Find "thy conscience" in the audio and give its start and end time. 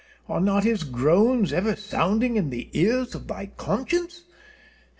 3.27-4.23